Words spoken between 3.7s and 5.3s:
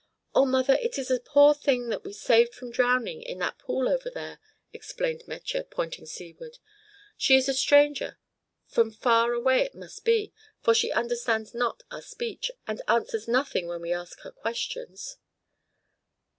over there," explained